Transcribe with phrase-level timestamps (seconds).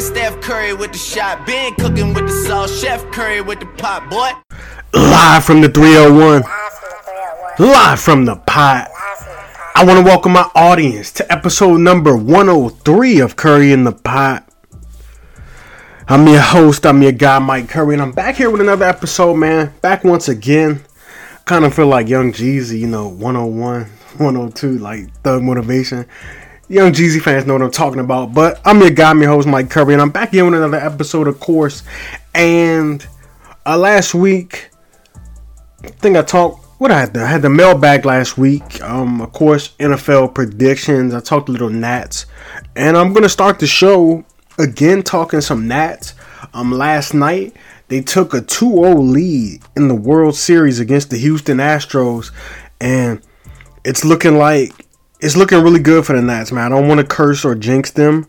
[0.00, 3.66] Been Steph Curry with the shot, been cooking with the sauce, Chef Curry with the
[3.66, 4.30] pot, boy.
[4.98, 6.42] Live from the 301.
[7.58, 8.88] Live from the pot.
[9.74, 14.50] I want to welcome my audience to episode number 103 of Curry in the Pot.
[16.08, 19.34] I'm your host, I'm your guy, Mike Curry, and I'm back here with another episode,
[19.34, 19.74] man.
[19.82, 20.80] Back once again.
[21.44, 23.82] Kind of feel like Young Jeezy, you know, 101,
[24.16, 26.06] 102, like Thug Motivation.
[26.70, 28.32] Young Jeezy fans know what I'm talking about.
[28.32, 31.26] But I'm your guy, I'm host, Mike Curry, and I'm back here with another episode,
[31.26, 31.82] of course.
[32.32, 33.04] And
[33.66, 34.70] uh, last week,
[35.82, 36.64] I think I talked.
[36.78, 38.80] What I had, the, I had the mailbag last week.
[38.82, 41.12] Um, of course, NFL predictions.
[41.12, 42.26] I talked a little Nats,
[42.76, 44.24] and I'm gonna start the show
[44.56, 46.14] again talking some Nats.
[46.54, 47.56] Um, last night
[47.88, 52.30] they took a 2-0 lead in the World Series against the Houston Astros,
[52.80, 53.20] and
[53.84, 54.79] it's looking like
[55.22, 56.72] it's looking really good for the Nats, man.
[56.72, 58.26] I don't want to curse or jinx them.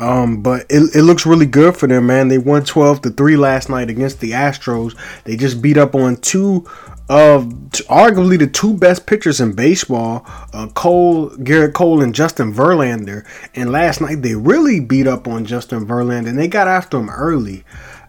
[0.00, 2.28] Um, but it, it looks really good for them, man.
[2.28, 4.96] They won 12 to 3 last night against the Astros.
[5.24, 6.68] They just beat up on two
[7.08, 7.44] of
[7.88, 13.26] arguably the two best pitchers in baseball, uh, Cole, Gerrit Cole, and Justin Verlander.
[13.54, 17.10] And last night they really beat up on Justin Verlander and they got after him
[17.10, 17.64] early.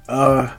[0.08, 0.54] Uh,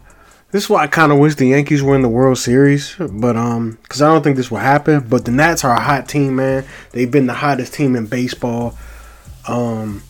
[0.52, 3.36] this is why I kind of wish the Yankees were in the World Series, but
[3.36, 5.06] um, because I don't think this will happen.
[5.08, 6.64] But the Nats are a hot team, man.
[6.90, 8.76] They've been the hottest team in baseball.
[9.46, 10.02] Um,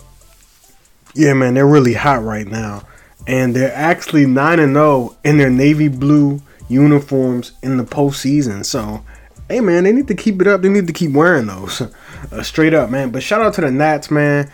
[1.15, 2.87] yeah, man, they're really hot right now,
[3.27, 8.65] and they're actually nine and zero oh in their navy blue uniforms in the postseason.
[8.65, 9.05] So,
[9.49, 10.63] hey, man, they need to keep it up.
[10.63, 11.83] They need to keep wearing those,
[12.33, 13.11] uh, straight up, man.
[13.11, 14.51] But shout out to the Nats, man.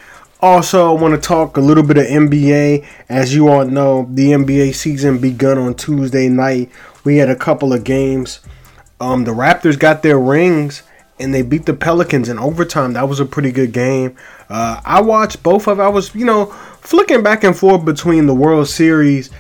[0.49, 2.87] Also, I want to talk a little bit of NBA.
[3.09, 6.71] As you all know, the NBA season begun on Tuesday night.
[7.03, 8.39] We had a couple of games.
[9.01, 10.85] Um, the Raptors got their rings
[11.19, 12.93] and they beat the Pelicans in overtime.
[12.93, 14.15] That was a pretty good game.
[14.49, 15.81] Uh, I watched both of.
[15.81, 16.47] I was, you know,
[16.81, 19.31] flicking back and forth between the World Series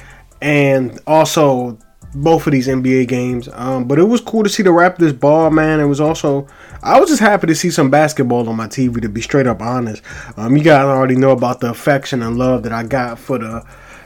[0.42, 1.78] and also
[2.22, 3.48] both of these NBA games.
[3.52, 5.80] Um, but it was cool to see the Raptors ball, man.
[5.80, 6.46] It was also
[6.82, 9.00] I was just happy to see some basketball on my TV.
[9.02, 10.02] To be straight up honest,
[10.36, 13.64] um, you guys already know about the affection and love that I got for the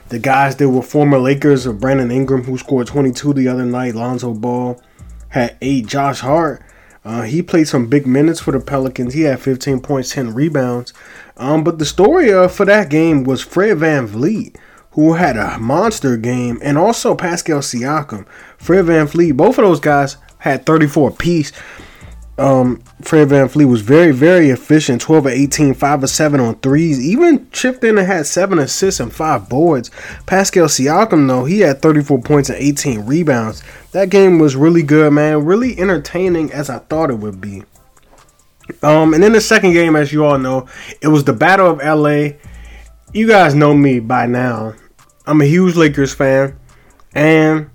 [0.09, 3.95] the guys that were former Lakers of Brandon Ingram, who scored 22 the other night.
[3.95, 4.81] Lonzo Ball
[5.29, 5.87] had eight.
[5.87, 6.61] Josh Hart.
[7.03, 9.13] Uh, he played some big minutes for the Pelicans.
[9.13, 10.93] He had 15 points, 10 rebounds.
[11.37, 14.55] Um, but the story uh, for that game was Fred VanVleet,
[14.91, 18.27] who had a monster game, and also Pascal Siakam.
[18.57, 21.51] Fred Van VanVleet, both of those guys had 34 apiece.
[22.37, 26.55] Um, Fred Van VanVleet was very, very efficient 12 of 18, 5 of 7 on
[26.55, 26.99] threes.
[26.99, 29.91] Even chipped in and had 7 assists and 5 boards.
[30.25, 33.63] Pascal Siakam, though, he had 34 points and 18 rebounds.
[33.91, 35.45] That game was really good, man.
[35.45, 37.63] Really entertaining as I thought it would be.
[38.81, 40.67] Um, and then the second game, as you all know,
[41.01, 42.37] it was the Battle of LA.
[43.13, 44.73] You guys know me by now.
[45.31, 46.59] I'm a huge Lakers fan.
[47.15, 47.69] And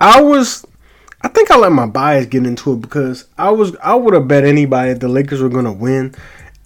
[0.00, 0.66] I was
[1.20, 4.26] I think I let my bias get into it because I was I would have
[4.26, 6.14] bet anybody that the Lakers were gonna win,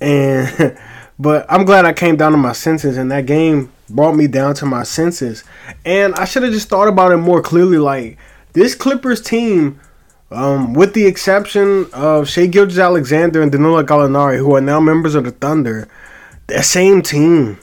[0.01, 0.79] and
[1.19, 4.55] but I'm glad I came down to my senses and that game brought me down
[4.57, 5.45] to my senses,
[5.85, 7.77] and I should have just thought about it more clearly.
[7.77, 8.17] Like
[8.55, 9.79] this Clippers team,
[10.31, 15.25] um, with the exception of Shai Gilgeous-Alexander and Danilo Gallinari, who are now members of
[15.25, 15.87] the Thunder,
[16.47, 17.59] that same team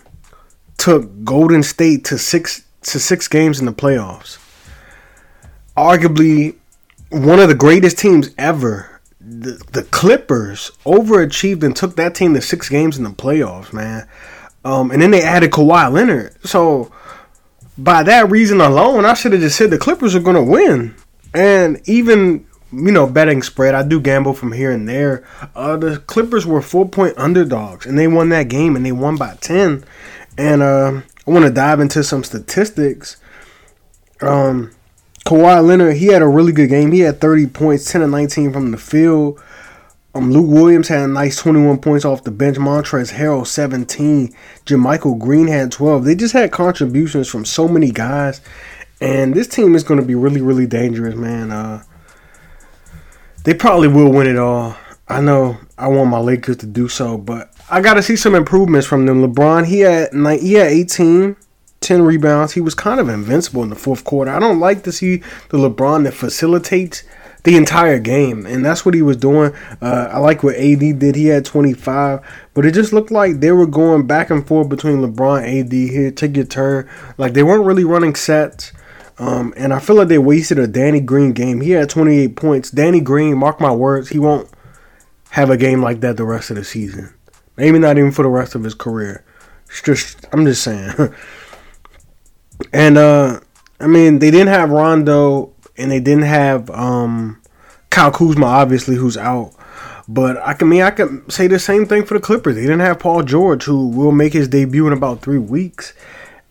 [0.77, 4.37] took Golden State to six to six games in the playoffs.
[5.75, 6.55] Arguably
[7.09, 9.01] one of the greatest teams ever.
[9.19, 14.07] The, the Clippers overachieved and took that team to six games in the playoffs, man.
[14.63, 16.35] Um, and then they added Kawhi Leonard.
[16.45, 16.91] So
[17.77, 20.95] by that reason alone, I should have just said the Clippers are going to win.
[21.33, 25.27] And even you know betting spread, I do gamble from here and there.
[25.55, 29.17] Uh, the Clippers were four point underdogs, and they won that game, and they won
[29.17, 29.83] by ten.
[30.37, 33.17] And uh, I want to dive into some statistics.
[34.21, 34.71] Um,
[35.25, 36.91] Kawhi Leonard, he had a really good game.
[36.91, 39.41] He had 30 points, 10 and 19 from the field.
[40.13, 42.57] Um, Lou Williams had a nice 21 points off the bench.
[42.57, 44.33] Montrezl Harrell 17.
[44.65, 46.05] JaMychal Green had 12.
[46.05, 48.39] They just had contributions from so many guys,
[49.01, 51.51] and this team is going to be really, really dangerous, man.
[51.51, 51.83] Uh,
[53.43, 54.77] they probably will win it all.
[55.07, 58.35] I know I want my Lakers to do so, but I got to see some
[58.35, 59.25] improvements from them.
[59.25, 61.35] LeBron, he had he had 18.
[61.81, 62.53] 10 rebounds.
[62.53, 64.31] He was kind of invincible in the fourth quarter.
[64.31, 65.17] I don't like to see
[65.49, 67.03] the LeBron that facilitates
[67.43, 69.53] the entire game, and that's what he was doing.
[69.81, 71.15] Uh, I like what AD did.
[71.15, 72.21] He had 25,
[72.55, 76.09] but it just looked like they were going back and forth between LeBron AD here.
[76.09, 76.89] Take your turn.
[77.19, 78.73] Like they weren't really running sets.
[79.19, 81.61] Um, and I feel like they wasted a Danny Green game.
[81.61, 82.71] He had 28 points.
[82.71, 84.49] Danny Green, mark my words, he won't
[85.29, 87.14] have a game like that the rest of the season.
[87.57, 89.23] Maybe not even for the rest of his career.
[89.83, 90.93] Just I'm just saying.
[92.73, 93.39] and uh
[93.79, 97.41] I mean they didn't have Rondo and they didn't have um
[97.89, 99.53] Kyle Kuzma obviously who's out.
[100.07, 102.55] But I can I mean I can say the same thing for the Clippers.
[102.55, 105.93] They didn't have Paul George who will make his debut in about 3 weeks.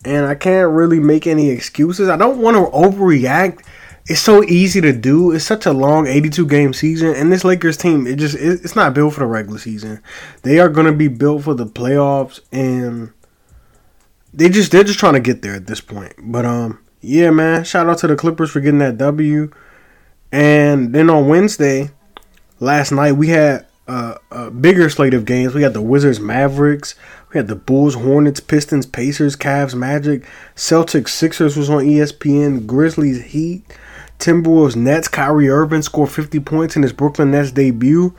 [0.04, 2.10] And I can't really make any excuses.
[2.10, 3.64] I don't want to overreact
[4.06, 5.32] it's so easy to do.
[5.32, 8.76] It's such a long 82 game season, and this Lakers team, it just it, it's
[8.76, 10.02] not built for the regular season.
[10.42, 13.12] They are going to be built for the playoffs, and
[14.32, 16.12] they just they're just trying to get there at this point.
[16.18, 19.50] But um, yeah, man, shout out to the Clippers for getting that W.
[20.30, 21.90] And then on Wednesday,
[22.60, 25.54] last night we had a, a bigger slate of games.
[25.54, 26.94] We had the Wizards, Mavericks.
[27.32, 33.22] We had the Bulls, Hornets, Pistons, Pacers, Cavs, Magic, Celtics, Sixers was on ESPN, Grizzlies,
[33.22, 33.64] Heat.
[34.18, 35.08] Timberwolves Nets.
[35.08, 38.14] Kyrie Irving scored 50 points in his Brooklyn Nets debut.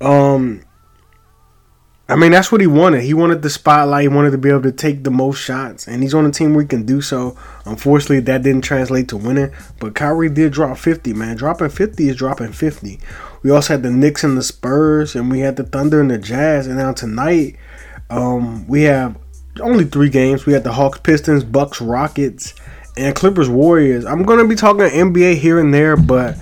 [0.00, 0.62] Um,
[2.08, 3.02] I mean, that's what he wanted.
[3.02, 4.02] He wanted the spotlight.
[4.02, 6.54] He wanted to be able to take the most shots, and he's on a team
[6.54, 7.36] where he can do so.
[7.64, 9.52] Unfortunately, that didn't translate to winning.
[9.80, 11.36] But Kyrie did drop 50, man.
[11.36, 13.00] Dropping 50 is dropping 50.
[13.42, 16.18] We also had the Knicks and the Spurs, and we had the Thunder and the
[16.18, 16.68] Jazz.
[16.68, 17.56] And now tonight,
[18.08, 19.18] um, we have
[19.60, 20.46] only three games.
[20.46, 22.54] We had the Hawks, Pistons, Bucks, Rockets,
[22.96, 24.04] and Clippers Warriors.
[24.04, 26.36] I'm gonna be talking NBA here and there, but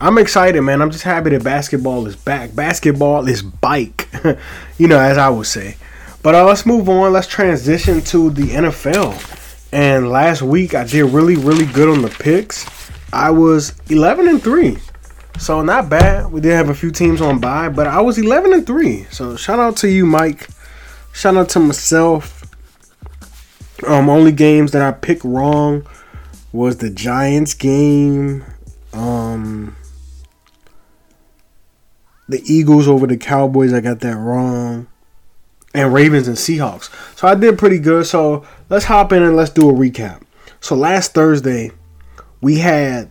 [0.00, 0.82] I'm excited, man.
[0.82, 2.54] I'm just happy that basketball is back.
[2.54, 4.08] Basketball is bike,
[4.78, 5.76] you know, as I would say.
[6.22, 7.12] But uh, let's move on.
[7.12, 9.72] Let's transition to the NFL.
[9.72, 12.66] And last week I did really, really good on the picks.
[13.12, 14.78] I was 11 and three,
[15.38, 16.30] so not bad.
[16.30, 19.04] We did have a few teams on bye, but I was 11 and three.
[19.04, 20.48] So shout out to you, Mike.
[21.12, 22.44] Shout out to myself.
[23.86, 25.86] Um, only games that I picked wrong
[26.56, 28.44] was the Giants game.
[28.92, 29.76] Um,
[32.28, 34.88] the Eagles over the Cowboys, I got that wrong.
[35.74, 36.90] And Ravens and Seahawks.
[37.16, 38.06] So I did pretty good.
[38.06, 40.22] So let's hop in and let's do a recap.
[40.60, 41.70] So last Thursday,
[42.40, 43.10] we had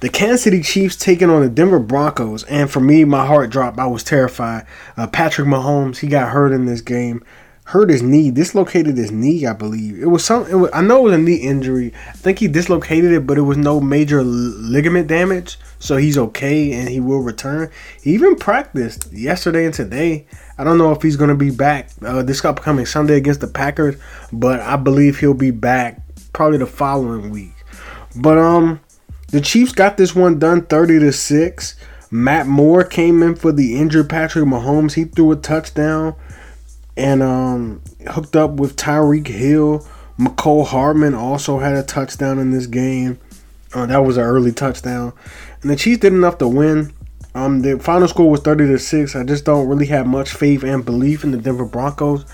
[0.00, 2.44] the Kansas City Chiefs taking on the Denver Broncos.
[2.44, 3.78] And for me, my heart dropped.
[3.78, 4.66] I was terrified.
[4.96, 7.24] Uh, Patrick Mahomes, he got hurt in this game
[7.66, 10.00] hurt his knee, dislocated his knee, I believe.
[10.00, 10.46] It was some.
[10.46, 11.92] It was, I know it was a knee injury.
[12.08, 16.72] I think he dislocated it, but it was no major ligament damage, so he's okay
[16.72, 17.70] and he will return.
[18.00, 20.26] He even practiced yesterday and today.
[20.58, 23.48] I don't know if he's going to be back uh, this upcoming Sunday against the
[23.48, 23.96] Packers,
[24.32, 26.00] but I believe he'll be back
[26.32, 27.52] probably the following week.
[28.14, 28.80] But um,
[29.28, 31.74] the Chiefs got this one done, thirty to six.
[32.12, 34.94] Matt Moore came in for the injured Patrick Mahomes.
[34.94, 36.14] He threw a touchdown
[36.96, 39.86] and um, hooked up with Tyreek Hill.
[40.18, 43.18] Mecole Hardman also had a touchdown in this game.
[43.74, 45.12] Uh, that was an early touchdown,
[45.60, 46.92] and the Chiefs did enough to win.
[47.34, 49.14] Um, the final score was thirty to six.
[49.14, 52.24] I just don't really have much faith and belief in the Denver Broncos.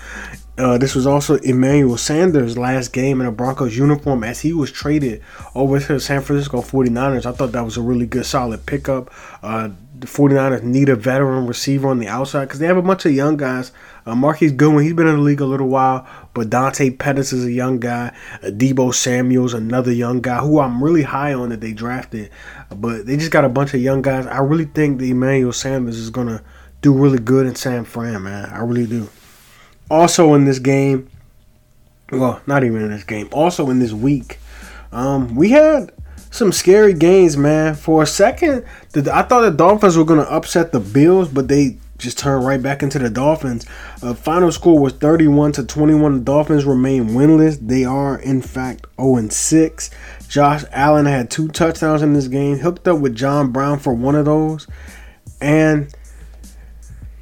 [0.55, 4.71] Uh, this was also Emmanuel Sanders' last game in a Broncos uniform as he was
[4.71, 5.23] traded
[5.55, 7.25] over to the San Francisco 49ers.
[7.25, 9.11] I thought that was a really good, solid pickup.
[9.41, 9.69] Uh,
[10.03, 13.13] the 49ers need a veteran receiver on the outside because they have a bunch of
[13.13, 13.71] young guys.
[14.05, 17.45] Uh, Marquise Goodwin, he's been in the league a little while, but Dante Pettis is
[17.45, 18.13] a young guy.
[18.43, 22.31] Uh, Deebo Samuel's another young guy who I'm really high on that they drafted.
[22.75, 24.27] but they just got a bunch of young guys.
[24.27, 26.43] I really think the Emmanuel Sanders is going to
[26.81, 28.49] do really good in San Fran, man.
[28.49, 29.09] I really do.
[29.89, 31.09] Also in this game,
[32.11, 33.29] well, not even in this game.
[33.31, 34.39] Also in this week,
[34.91, 35.93] um, we had
[36.33, 37.75] some scary games, man.
[37.75, 41.77] For a second, the, I thought the Dolphins were gonna upset the Bills, but they
[41.99, 43.67] just turned right back into the Dolphins.
[44.01, 46.13] Uh, final score was 31 to 21.
[46.15, 47.59] The Dolphins remain winless.
[47.61, 49.91] They are in fact 0 6.
[50.27, 54.15] Josh Allen had two touchdowns in this game, hooked up with John Brown for one
[54.15, 54.67] of those,
[55.39, 55.93] and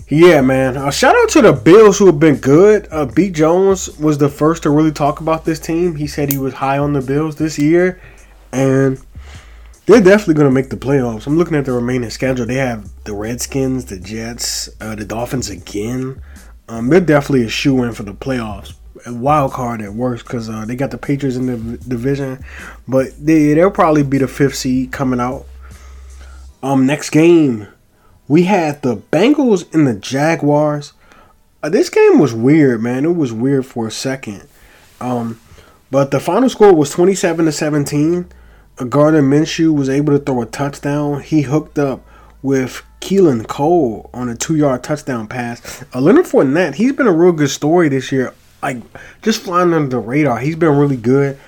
[0.08, 0.78] yeah, man.
[0.78, 2.88] Uh, shout out to the Bills who have been good.
[2.92, 3.30] Uh, B.
[3.30, 5.96] Jones was the first to really talk about this team.
[5.96, 8.02] He said he was high on the Bills this year,
[8.52, 9.00] and
[9.86, 11.28] they're definitely going to make the playoffs.
[11.28, 12.46] I'm looking at the remaining schedule.
[12.46, 16.22] They have the Redskins, the Jets, uh, the Dolphins again.
[16.70, 18.74] Um, they're definitely a shoe in for the playoffs.
[19.06, 22.44] A wild card at worst because uh, they got the Patriots in the division,
[22.88, 25.46] but they they'll probably be the fifth seed coming out.
[26.62, 27.68] Um, next game
[28.32, 30.94] we had the Bengals and the Jaguars.
[31.62, 33.04] Uh, this game was weird, man.
[33.04, 34.48] It was weird for a second.
[35.02, 35.42] Um,
[35.92, 38.32] but the final score was 27 to 17.
[38.86, 41.22] Gardner Minshew was able to throw a touchdown.
[41.22, 42.06] He hooked up
[42.42, 45.84] with Keelan Cole on a two-yard touchdown pass.
[45.94, 48.34] Uh, Leonard Fournette, he's been a real good story this year.
[48.62, 48.78] Like
[49.22, 50.40] just flying under the radar.
[50.40, 51.40] He's been really good.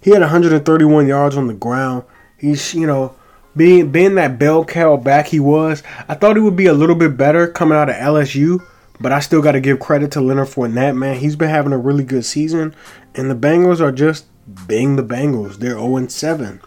[0.00, 2.04] He had 131 yards on the ground.
[2.38, 3.14] He's you know
[3.56, 6.96] being being that bell cow back he was, I thought he would be a little
[6.96, 8.64] bit better coming out of LSU,
[9.00, 11.16] But I still got to give credit to Leonard Fournette, man.
[11.16, 12.74] He's been having a really good season,
[13.14, 14.26] and the Bengals are just
[14.66, 15.56] being the Bengals.
[15.56, 16.60] They're 0 7.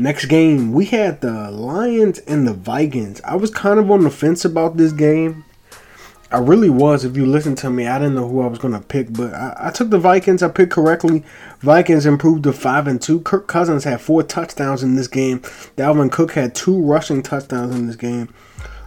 [0.00, 3.20] Next game, we had the Lions and the Vikings.
[3.20, 5.44] I was kind of on the fence about this game.
[6.32, 7.04] I really was.
[7.04, 9.34] If you listen to me, I didn't know who I was going to pick, but
[9.34, 10.42] I, I, took the Vikings.
[10.42, 11.22] I picked correctly.
[11.58, 13.20] Vikings improved to five and two.
[13.20, 15.40] Kirk Cousins had four touchdowns in this game.
[15.76, 18.32] Dalvin Cook had two rushing touchdowns in this game.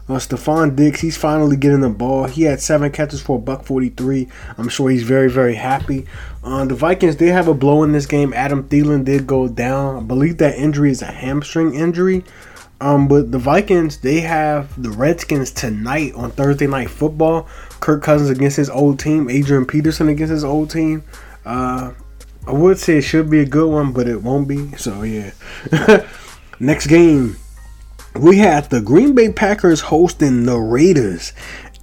[0.09, 2.25] Uh, Stefon Diggs, he's finally getting the ball.
[2.25, 4.27] He had seven catches for a buck 43.
[4.57, 6.05] I'm sure he's very, very happy.
[6.43, 8.33] Uh, the Vikings did have a blow in this game.
[8.33, 9.95] Adam Thielen did go down.
[9.95, 12.25] I believe that injury is a hamstring injury.
[12.81, 17.47] Um, but the Vikings, they have the Redskins tonight on Thursday Night Football.
[17.79, 19.29] Kirk Cousins against his old team.
[19.29, 21.03] Adrian Peterson against his old team.
[21.45, 21.93] Uh,
[22.45, 24.75] I would say it should be a good one, but it won't be.
[24.75, 25.31] So, yeah.
[26.59, 27.37] Next game
[28.15, 31.33] we had the Green Bay Packers hosting the Raiders,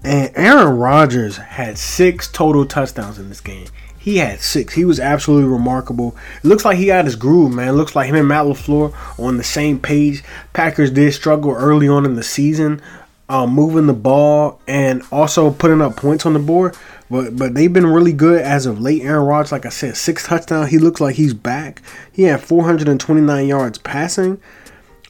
[0.04, 3.66] and Aaron Rodgers had six total touchdowns in this game.
[3.98, 4.72] He had six.
[4.74, 6.16] He was absolutely remarkable.
[6.42, 7.68] It looks like he got his groove, man.
[7.68, 10.22] It looks like him and Matt LaFleur on the same page.
[10.54, 12.80] Packers did struggle early on in the season,
[13.28, 16.76] uh, moving the ball and also putting up points on the board.
[17.10, 19.02] But but they've been really good as of late.
[19.02, 20.70] Aaron Rodgers, like I said, six touchdowns.
[20.70, 21.82] He looks like he's back.
[22.10, 24.40] He had 429 yards passing,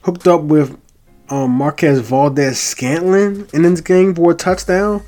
[0.02, 0.79] hooked up with
[1.30, 5.02] um, Marquez Valdes-Scantling in this game for a touchdown.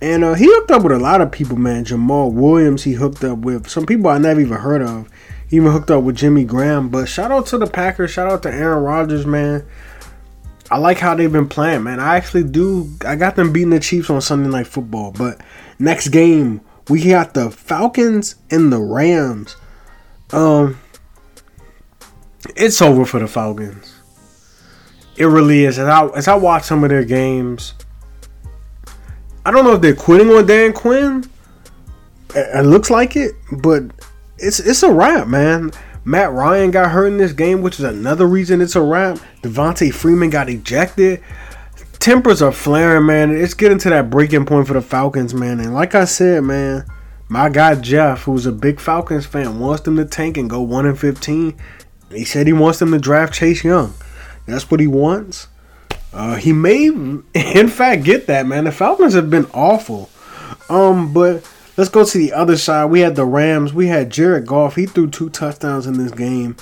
[0.00, 1.84] And uh, he hooked up with a lot of people, man.
[1.84, 5.08] Jamaal Williams, he hooked up with some people I never even heard of.
[5.48, 6.88] He even hooked up with Jimmy Graham.
[6.88, 8.10] But shout out to the Packers.
[8.10, 9.66] Shout out to Aaron Rodgers, man.
[10.70, 11.98] I like how they've been playing, man.
[11.98, 12.90] I actually do.
[13.04, 15.12] I got them beating the Chiefs on Sunday Night Football.
[15.12, 15.40] But
[15.78, 19.56] next game, we got the Falcons and the Rams.
[20.30, 20.78] Um,
[22.54, 23.97] it's over for the Falcons.
[25.18, 25.80] It really is.
[25.80, 27.74] As I as I watch some of their games,
[29.44, 31.28] I don't know if they're quitting on Dan Quinn.
[32.34, 33.82] It, looks like it, but
[34.38, 35.72] it's it's a wrap, man.
[36.04, 39.18] Matt Ryan got hurt in this game, which is another reason it's a wrap.
[39.42, 41.22] Devonta Freeman got ejected.
[41.98, 43.36] Tempers are flaring, man.
[43.36, 45.58] It's getting to that breaking point for the Falcons, man.
[45.58, 46.84] And like I said, man,
[47.28, 50.86] my guy Jeff, who's a big Falcons fan, wants them to tank and go one
[50.86, 51.58] and fifteen.
[52.12, 53.94] He said he wants them to draft Chase Young.
[54.48, 55.48] That's what he wants.
[56.12, 56.86] Uh, he may,
[57.34, 58.64] in fact, get that man.
[58.64, 60.10] The Falcons have been awful.
[60.68, 62.86] Um, but let's go to the other side.
[62.86, 63.72] We had the Rams.
[63.72, 64.76] We had Jared Goff.
[64.76, 66.56] He threw two touchdowns in this game.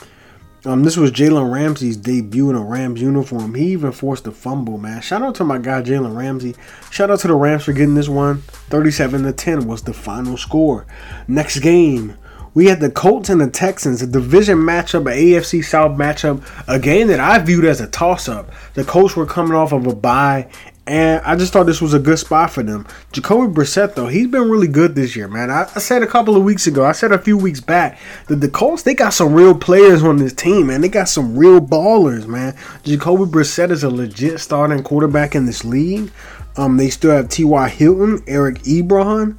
[0.65, 3.55] Um, this was Jalen Ramsey's debut in a Rams uniform.
[3.55, 5.01] He even forced a fumble, man.
[5.01, 6.57] Shout out to my guy Jalen Ramsey.
[6.91, 8.39] Shout out to the Rams for getting this one.
[8.71, 10.85] 37 to 10 was the final score.
[11.29, 12.17] Next game,
[12.57, 16.79] we had the Colts and the Texans, a division matchup, an AFC South matchup, a
[16.79, 18.51] game that I viewed as a toss up.
[18.73, 20.49] The Colts were coming off of a bye,
[20.87, 22.87] and I just thought this was a good spot for them.
[23.13, 25.51] Jacoby Brissett, though, he's been really good this year, man.
[25.51, 27.99] I, I, said a couple of weeks ago, I said a few weeks back,
[28.29, 30.81] that the Colts, they got some real players on this team, man.
[30.81, 32.57] They got some real ballers, man.
[32.85, 36.11] Jacoby Brissett is a legit starting quarterback in this league.
[36.57, 37.69] Um, they still have T.Y.
[37.69, 39.39] Hilton, Eric Ebron.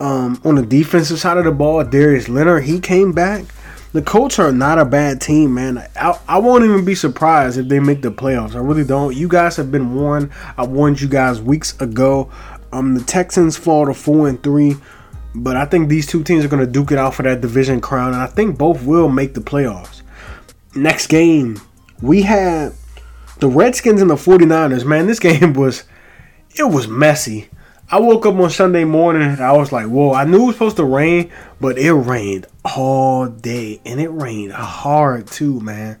[0.00, 3.44] Um, on the defensive side of the ball, Darius Leonard, he came back.
[3.92, 5.78] The Colts are not a bad team, man.
[5.94, 8.56] I, I won't even be surprised if they make the playoffs.
[8.56, 9.14] I really don't.
[9.14, 10.32] You guys have been warned.
[10.56, 12.28] I warned you guys weeks ago.
[12.72, 14.74] Um, the Texans fall to four and three,
[15.32, 17.80] but I think these two teams are going to duke it out for that division
[17.80, 20.02] crown, and I think both will make the playoffs.
[20.74, 21.60] Next game,
[22.02, 22.74] we had
[23.38, 24.84] the Redskins and the 49ers.
[24.84, 25.84] Man, this game was
[26.56, 27.48] it was messy.
[27.90, 30.54] I woke up on Sunday morning and I was like, whoa, I knew it was
[30.56, 35.98] supposed to rain, but it rained all day and it rained hard too, man.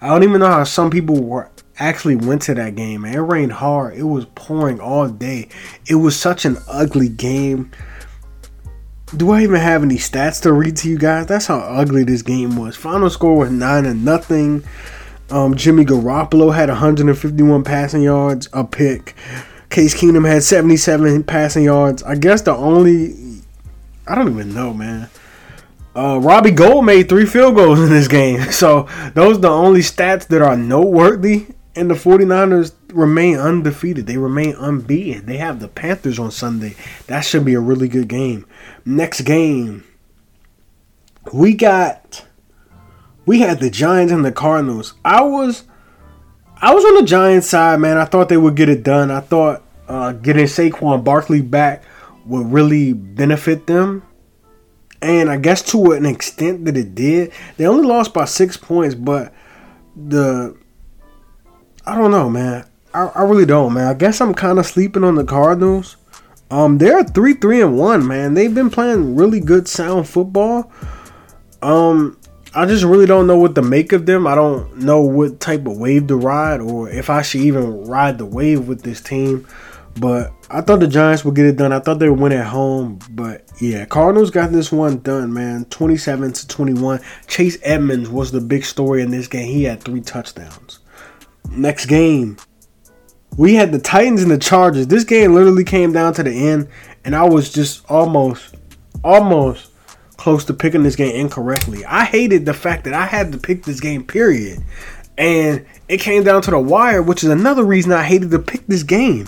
[0.00, 3.14] I don't even know how some people were actually went to that game, man.
[3.14, 3.96] It rained hard.
[3.96, 5.48] It was pouring all day.
[5.86, 7.70] It was such an ugly game.
[9.14, 11.26] Do I even have any stats to read to you guys?
[11.26, 12.76] That's how ugly this game was.
[12.76, 14.64] Final score was nine and nothing.
[15.30, 19.14] Um, Jimmy Garoppolo had 151 passing yards, a pick.
[19.70, 22.02] Case Keenum had 77 passing yards.
[22.02, 23.42] I guess the only
[24.06, 25.08] I don't even know, man.
[25.94, 28.40] Uh, Robbie Gould made three field goals in this game.
[28.52, 31.46] So those are the only stats that are noteworthy.
[31.74, 34.06] And the 49ers remain undefeated.
[34.06, 35.26] They remain unbeaten.
[35.26, 36.74] They have the Panthers on Sunday.
[37.06, 38.46] That should be a really good game.
[38.86, 39.84] Next game,
[41.34, 42.24] we got
[43.26, 44.94] we had the Giants and the Cardinals.
[45.04, 45.64] I was
[46.58, 47.98] I was on the Giants side, man.
[47.98, 49.10] I thought they would get it done.
[49.10, 51.84] I thought uh, getting Saquon Barkley back
[52.24, 54.02] would really benefit them.
[55.02, 57.32] And I guess to an extent that it did.
[57.56, 59.34] They only lost by six points, but
[59.94, 60.56] the
[61.86, 62.66] I don't know, man.
[62.92, 63.86] I, I really don't, man.
[63.86, 65.96] I guess I'm kind of sleeping on the Cardinals.
[66.50, 68.34] Um, they're three, three, and one, man.
[68.34, 70.72] They've been playing really good, sound football.
[71.62, 72.18] Um,
[72.56, 74.26] I just really don't know what to make of them.
[74.26, 78.16] I don't know what type of wave to ride, or if I should even ride
[78.16, 79.46] the wave with this team.
[80.00, 81.70] But I thought the Giants would get it done.
[81.70, 82.98] I thought they would win at home.
[83.10, 85.66] But yeah, Cardinals got this one done, man.
[85.66, 87.00] 27 to 21.
[87.26, 89.52] Chase Edmonds was the big story in this game.
[89.52, 90.78] He had three touchdowns.
[91.50, 92.38] Next game,
[93.36, 94.86] we had the Titans and the Chargers.
[94.86, 96.68] This game literally came down to the end,
[97.04, 98.54] and I was just almost,
[99.04, 99.72] almost
[100.16, 101.84] close to picking this game incorrectly.
[101.84, 104.62] I hated the fact that I had to pick this game, period.
[105.18, 108.66] And it came down to the wire, which is another reason I hated to pick
[108.66, 109.26] this game.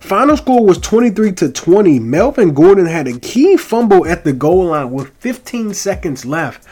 [0.00, 1.98] Final score was 23 to 20.
[1.98, 6.66] Melvin Gordon had a key fumble at the goal line with 15 seconds left.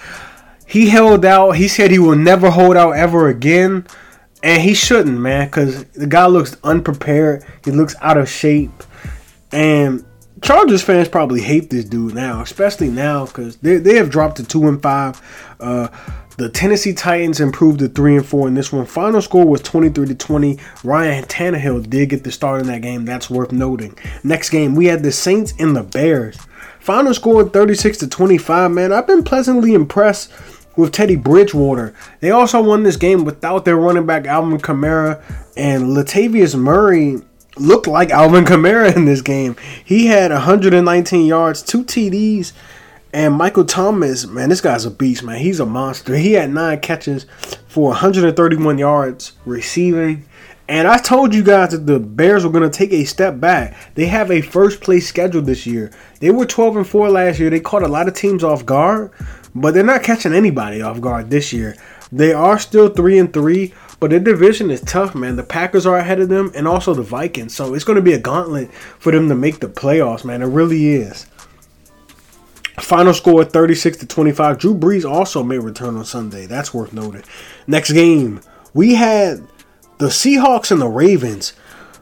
[0.67, 1.53] He held out.
[1.53, 3.87] He said he will never hold out ever again.
[4.43, 7.45] And he shouldn't, man, because the guy looks unprepared.
[7.65, 8.85] He looks out of shape.
[9.51, 10.05] And
[10.45, 14.45] Chargers fans probably hate this dude now, especially now because they, they have dropped to
[14.45, 15.57] 2 and 5.
[15.59, 15.89] Uh,
[16.37, 18.85] the Tennessee Titans improved to three and four in this one.
[18.85, 20.59] Final score was 23 to 20.
[20.83, 23.07] Ryan Tannehill did get the start in that game.
[23.07, 23.97] That's worth noting.
[24.23, 26.37] Next game, we had the Saints and the Bears.
[26.79, 28.71] Final score 36 to 25.
[28.71, 30.31] Man, I've been pleasantly impressed
[30.77, 31.95] with Teddy Bridgewater.
[32.21, 35.23] They also won this game without their running back Alvin Kamara
[35.57, 37.23] and Latavius Murray
[37.57, 39.57] looked like Alvin Kamara in this game.
[39.85, 42.53] He had 119 yards, two TDs,
[43.13, 45.39] and Michael Thomas, man, this guy's a beast, man.
[45.39, 46.17] He's a monster.
[46.17, 47.27] He had nine catches
[47.69, 50.25] for 131 yards receiving.
[50.67, 53.95] And I told you guys that the Bears were going to take a step back.
[53.95, 55.93] They have a first place schedule this year.
[56.21, 57.51] They were 12 and 4 last year.
[57.51, 59.13] They caught a lot of teams off guard,
[59.55, 61.77] but they're not catching anybody off guard this year.
[62.11, 63.73] They are still 3 and 3,
[64.05, 65.37] but their division is tough, man.
[65.37, 67.55] The Packers are ahead of them and also the Vikings.
[67.55, 70.43] So it's going to be a gauntlet for them to make the playoffs, man.
[70.43, 71.25] It really is.
[72.79, 74.59] Final score 36 to 25.
[74.59, 76.45] Drew Brees also may return on Sunday.
[76.45, 77.23] That's worth noting.
[77.67, 78.43] Next game,
[78.75, 79.39] we had
[79.97, 81.55] the Seahawks and the Ravens.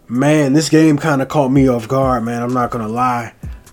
[0.08, 2.42] Man, this game kind of caught me off guard, man.
[2.42, 3.32] I'm not going to lie.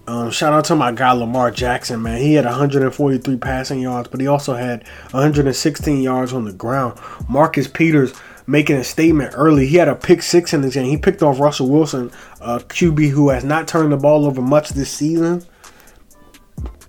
[0.09, 2.19] Um, shout out to my guy Lamar Jackson, man.
[2.19, 6.99] He had 143 passing yards, but he also had 116 yards on the ground.
[7.29, 9.67] Marcus Peters making a statement early.
[9.67, 10.87] He had a pick six in this game.
[10.87, 14.69] He picked off Russell Wilson, a QB who has not turned the ball over much
[14.69, 15.45] this season.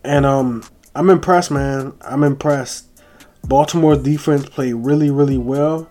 [0.02, 1.92] And um, I'm impressed, man.
[2.00, 2.86] I'm impressed.
[3.44, 5.90] Baltimore's defense played really, really well.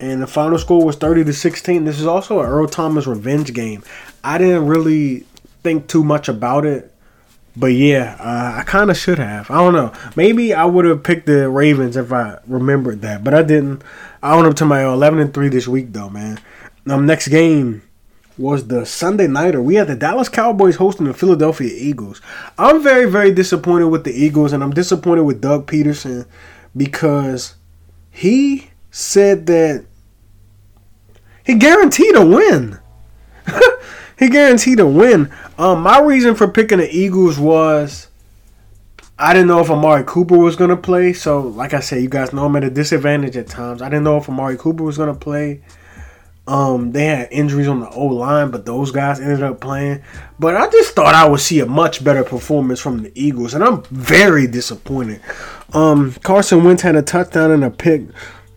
[0.00, 1.84] And the final score was 30 to 16.
[1.84, 3.84] This is also an Earl Thomas revenge game.
[4.24, 5.24] I didn't really
[5.62, 6.94] think too much about it.
[7.56, 9.50] But yeah, uh, I kind of should have.
[9.50, 9.92] I don't know.
[10.14, 13.82] Maybe I would have picked the Ravens if I remembered that, but I didn't.
[14.22, 16.40] I went up to my 11 and 3 this week though, man.
[16.86, 17.82] Um, next game,
[18.38, 19.60] was the Sunday nighter.
[19.60, 22.22] We had the Dallas Cowboys hosting the Philadelphia Eagles.
[22.56, 26.26] I'm very, very disappointed with the Eagles, and I'm disappointed with Doug Pederson
[26.76, 27.56] because
[28.10, 29.84] he said that
[31.44, 32.78] he guaranteed a win.
[34.18, 35.32] He guaranteed a win.
[35.58, 38.08] Um, my reason for picking the Eagles was
[39.18, 41.12] I didn't know if Amari Cooper was gonna play.
[41.12, 43.82] So, like I said, you guys know I'm at a disadvantage at times.
[43.82, 45.60] I didn't know if Amari Cooper was gonna play.
[46.46, 50.02] Um, they had injuries on the O line, but those guys ended up playing.
[50.38, 53.62] But I just thought I would see a much better performance from the Eagles, and
[53.62, 55.20] I'm very disappointed.
[55.74, 58.02] Um, Carson Wentz had a touchdown and a pick,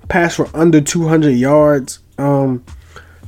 [0.07, 1.99] pass for under 200 yards.
[2.17, 2.63] Um,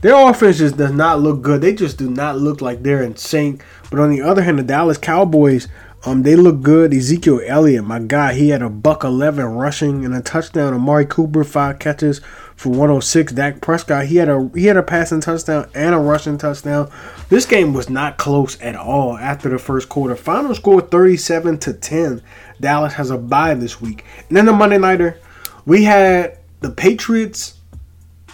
[0.03, 1.61] their offense just does not look good.
[1.61, 3.63] They just do not look like they're in sync.
[3.89, 5.67] But on the other hand, the Dallas Cowboys
[6.05, 6.93] um, they look good.
[6.93, 10.73] Ezekiel Elliott, my guy, he had a buck eleven rushing and a touchdown.
[10.73, 12.19] Amari Cooper five catches
[12.57, 13.31] for 106.
[13.33, 16.91] Dak Prescott, he had a he had a passing touchdown and a rushing touchdown.
[17.29, 20.15] This game was not close at all after the first quarter.
[20.17, 22.21] Final score 37 to 10.
[22.59, 24.03] Dallas has a bye this week.
[24.27, 25.19] And then the Monday nighter,
[25.65, 27.59] we had the Patriots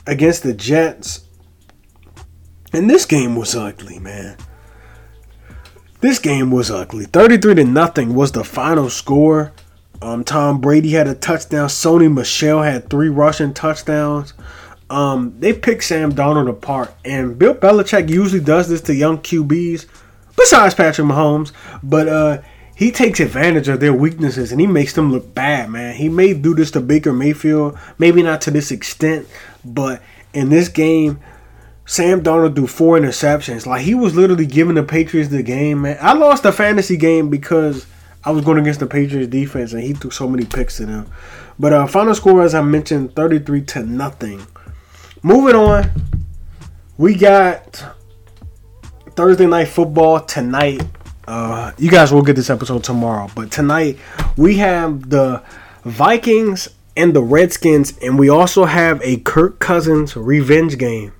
[0.08, 1.26] against the Jets.
[2.74, 4.38] And this game was ugly, man.
[6.02, 7.06] This game was ugly.
[7.06, 9.52] 33 to nothing was the final score.
[10.02, 11.68] Um, Tom Brady had a touchdown.
[11.68, 14.34] Sony Michel had three rushing touchdowns.
[14.90, 19.86] Um, they picked Sam Darnold apart, and Bill Belichick usually does this to young QBs,
[20.36, 21.52] besides Patrick Mahomes.
[21.84, 22.42] But uh,
[22.80, 25.96] he takes advantage of their weaknesses and he makes them look bad, man.
[25.96, 29.28] He may do this to Baker Mayfield, maybe not to this extent,
[29.66, 30.02] but
[30.34, 31.20] in this game,
[31.90, 33.66] Sam Darnold threw four interceptions.
[33.66, 35.98] Like he was literally giving the Patriots the game, man.
[36.00, 37.88] I lost the fantasy game because
[38.24, 41.12] I was going against the Patriots defense and he threw so many picks to them.
[41.58, 44.46] But uh, final score, as I mentioned, 33 to nothing.
[45.24, 45.90] Moving on,
[47.00, 47.84] we got
[49.16, 50.84] Thursday night football tonight.
[51.28, 53.98] Uh, you guys will get this episode tomorrow, but tonight
[54.38, 55.42] we have the
[55.86, 61.14] Vikings and the Redskins, and we also have a Kirk Cousins revenge game.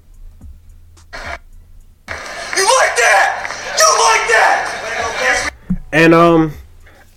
[6.00, 6.54] And um,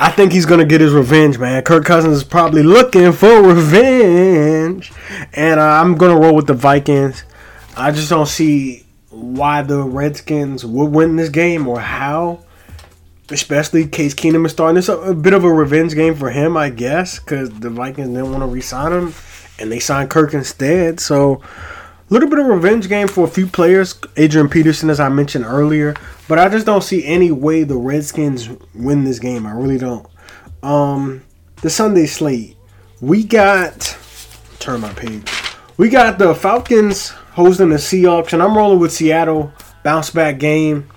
[0.01, 1.63] I think he's gonna get his revenge, man.
[1.63, 4.93] Kirk Cousins is probably looking for revenge,
[5.35, 7.23] and uh, I'm gonna roll with the Vikings.
[7.77, 12.41] I just don't see why the Redskins would win this game or how.
[13.31, 14.79] Especially Case Keenum is starting.
[14.79, 18.09] It's a, a bit of a revenge game for him, I guess, because the Vikings
[18.09, 19.15] didn't want to re-sign him,
[19.61, 20.99] and they signed Kirk instead.
[20.99, 21.41] So,
[22.13, 23.99] little bit of revenge game for a few players.
[24.17, 25.95] Adrian Peterson, as I mentioned earlier,
[26.29, 29.47] but I just don't see any way the Redskins win this game.
[29.47, 30.07] I really don't.
[30.63, 31.23] Um,
[31.63, 32.57] the Sunday slate,
[33.01, 33.97] we got.
[34.59, 35.29] Turn my page.
[35.79, 39.53] We got the Falcons hosting the Seahawks, and I'm rolling with Seattle.
[39.83, 40.89] Bounce back game.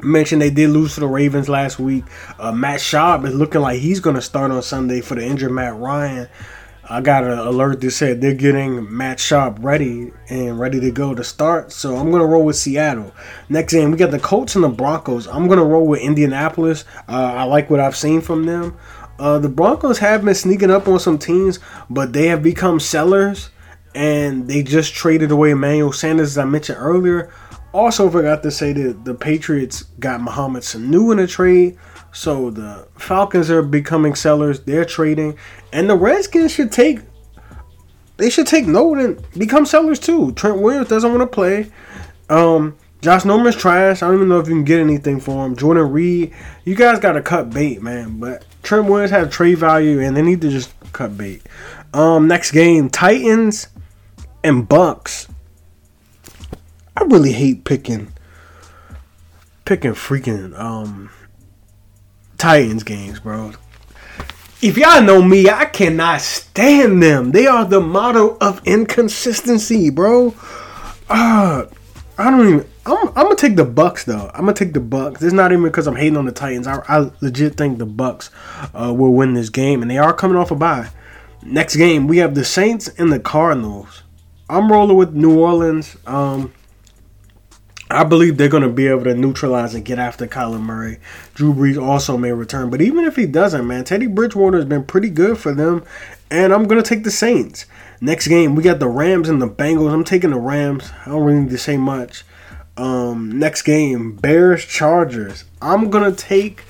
[0.00, 2.04] Mentioned they did lose to the Ravens last week.
[2.38, 5.50] Uh, Matt Schaub is looking like he's going to start on Sunday for the injured
[5.50, 6.28] Matt Ryan.
[6.90, 11.14] I got an alert that said they're getting Matt Schaub ready and ready to go
[11.14, 11.70] to start.
[11.70, 13.14] So I'm to roll with Seattle.
[13.50, 15.26] Next game, we got the Colts and the Broncos.
[15.26, 16.86] I'm to roll with Indianapolis.
[17.06, 18.74] Uh, I like what I've seen from them.
[19.18, 21.58] Uh, the Broncos have been sneaking up on some teams,
[21.90, 23.50] but they have become sellers.
[23.94, 27.30] And they just traded away Emmanuel Sanders, as I mentioned earlier.
[27.74, 31.76] Also, forgot to say that the Patriots got Mohamed Sanu in a trade.
[32.12, 34.60] So the Falcons are becoming sellers.
[34.60, 35.36] They're trading.
[35.72, 37.00] And the Redskins should take
[38.18, 40.32] they should take note and become sellers too.
[40.32, 41.70] Trent Williams doesn't want to play.
[42.28, 44.02] Um, Josh Norman's trash.
[44.02, 45.54] I don't even know if you can get anything for him.
[45.54, 48.18] Jordan Reed, you guys got to cut bait, man.
[48.18, 51.42] But Trent Williams has trade value, and they need to just cut bait.
[51.94, 53.68] Um, next game, Titans
[54.42, 55.28] and Bucks.
[56.96, 58.12] I really hate picking
[59.64, 61.10] picking freaking um
[62.36, 63.52] Titans games, bro.
[64.60, 67.30] If y'all know me, I cannot stand them.
[67.30, 70.34] They are the model of inconsistency, bro.
[71.08, 71.66] Uh,
[72.18, 72.66] I don't even.
[72.84, 74.28] I'm, I'm gonna take the Bucks though.
[74.34, 75.22] I'm gonna take the Bucks.
[75.22, 76.66] It's not even because I'm hating on the Titans.
[76.66, 78.30] I, I legit think the Bucks
[78.74, 80.88] uh, will win this game, and they are coming off a bye.
[81.44, 84.02] Next game, we have the Saints and the Cardinals.
[84.50, 85.96] I'm rolling with New Orleans.
[86.04, 86.52] Um,
[87.90, 90.98] I believe they're going to be able to neutralize and get after Kyler Murray.
[91.34, 92.68] Drew Brees also may return.
[92.68, 95.82] But even if he doesn't, man, Teddy Bridgewater has been pretty good for them.
[96.30, 97.64] And I'm going to take the Saints.
[98.00, 99.92] Next game, we got the Rams and the Bengals.
[99.92, 100.90] I'm taking the Rams.
[101.04, 102.24] I don't really need to say much.
[102.76, 105.44] Um, next game, Bears Chargers.
[105.60, 106.64] I'm going to take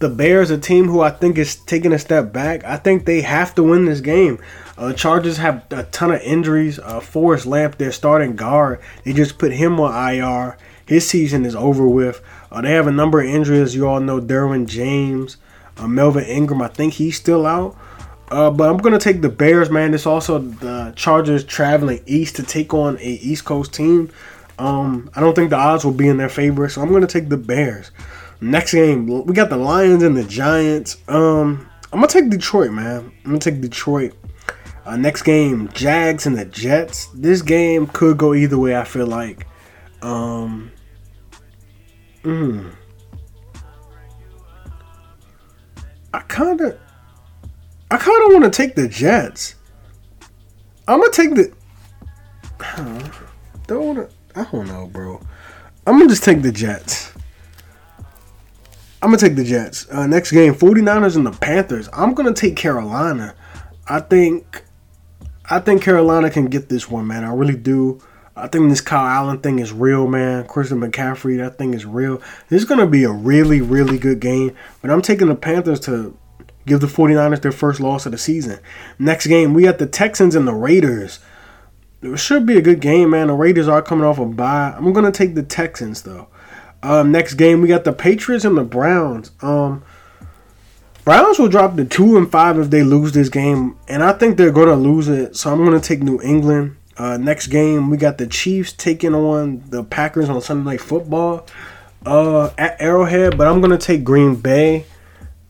[0.00, 2.64] the Bears, a team who I think is taking a step back.
[2.64, 4.38] I think they have to win this game.
[4.78, 6.78] Uh, Chargers have a ton of injuries.
[6.78, 10.56] Uh, Forrest Lamp, their starting guard, they just put him on IR.
[10.86, 12.22] His season is over with.
[12.50, 13.74] Uh, they have a number of injuries.
[13.74, 15.36] You all know Derwin James,
[15.76, 16.62] uh, Melvin Ingram.
[16.62, 17.76] I think he's still out.
[18.30, 19.94] Uh, but I'm gonna take the Bears, man.
[19.94, 24.10] It's also the Chargers traveling east to take on a East Coast team.
[24.58, 27.30] Um, I don't think the odds will be in their favor, so I'm gonna take
[27.30, 27.90] the Bears.
[28.40, 30.98] Next game, we got the Lions and the Giants.
[31.08, 33.10] Um, I'm gonna take Detroit, man.
[33.24, 34.12] I'm gonna take Detroit.
[34.88, 37.08] Uh, next game, Jags and the Jets.
[37.08, 38.74] This game could go either way.
[38.74, 39.46] I feel like.
[40.00, 40.72] Um.
[42.22, 42.72] Mm,
[46.14, 46.78] I kind of,
[47.90, 49.56] I kind of want to take the Jets.
[50.88, 51.52] I'm gonna take the.
[53.66, 54.08] don't wanna.
[54.34, 55.20] I don't know, bro.
[55.86, 57.12] I'm gonna just take the Jets.
[59.02, 59.86] I'm gonna take the Jets.
[59.90, 61.90] Uh, next game, 49ers and the Panthers.
[61.92, 63.34] I'm gonna take Carolina.
[63.86, 64.64] I think
[65.50, 67.24] I think Carolina can get this one, man.
[67.24, 68.00] I really do.
[68.36, 70.46] I think this Kyle Allen thing is real, man.
[70.46, 72.22] Christian McCaffrey, that thing is real.
[72.48, 74.54] This is going to be a really, really good game.
[74.80, 76.16] But I'm taking the Panthers to
[76.66, 78.60] give the 49ers their first loss of the season.
[78.98, 81.18] Next game, we got the Texans and the Raiders.
[82.00, 83.26] It should be a good game, man.
[83.26, 84.74] The Raiders are coming off a bye.
[84.76, 86.28] I'm going to take the Texans, though.
[86.82, 89.32] Um, next game, we got the Patriots and the Browns.
[89.42, 89.82] Um,
[91.08, 94.36] Browns will drop to two and five if they lose this game, and I think
[94.36, 95.36] they're going to lose it.
[95.38, 96.76] So I'm going to take New England.
[96.98, 101.46] Uh, next game, we got the Chiefs taking on the Packers on Sunday Night Football
[102.04, 104.84] uh, at Arrowhead, but I'm going to take Green Bay.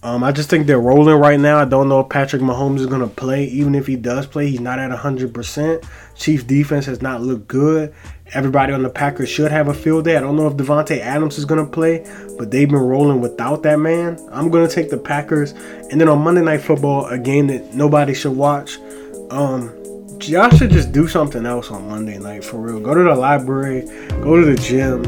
[0.01, 1.59] Um, I just think they're rolling right now.
[1.59, 3.47] I don't know if Patrick Mahomes is going to play.
[3.47, 5.85] Even if he does play, he's not at 100%.
[6.15, 7.93] Chiefs defense has not looked good.
[8.35, 10.17] Everybody on the Packers should have a field day.
[10.17, 12.05] I don't know if Davante Adams is going to play,
[12.37, 14.19] but they've been rolling without that man.
[14.31, 15.53] I'm going to take the Packers.
[15.91, 18.79] And then on Monday Night Football, a game that nobody should watch.
[19.31, 19.75] Um,
[20.21, 22.81] y'all should just do something else on Monday night for real.
[22.81, 23.87] Go to the library,
[24.23, 25.05] go to the gym,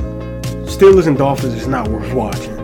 [0.65, 2.59] Steelers and Dolphins is not worth watching.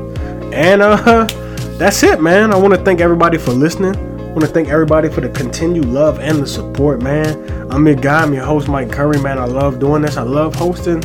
[0.54, 1.24] And uh,
[1.78, 2.52] that's it, man.
[2.52, 3.94] I want to thank everybody for listening.
[3.94, 7.55] I want to thank everybody for the continued love and the support, man.
[7.70, 8.22] I'm your guy.
[8.22, 9.38] I'm your host, Mike Curry, man.
[9.38, 10.16] I love doing this.
[10.16, 11.00] I love hosting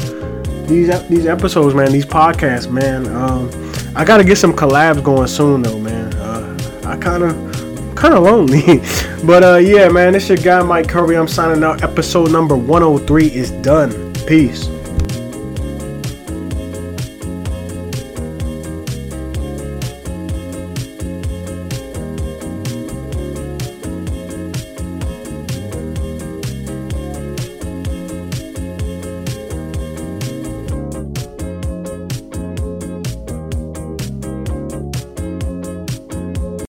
[0.68, 1.92] these these episodes, man.
[1.92, 3.08] These podcasts, man.
[3.08, 3.50] Um,
[3.96, 6.14] I gotta get some collabs going soon, though, man.
[6.16, 8.82] Uh, I kind of kind of lonely,
[9.26, 10.14] but uh, yeah, man.
[10.14, 11.18] This your guy, Mike Curry.
[11.18, 11.84] I'm signing out.
[11.84, 14.14] Episode number 103 is done.
[14.26, 14.68] Peace.